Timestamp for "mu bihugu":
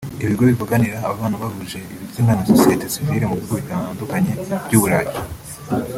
3.29-3.53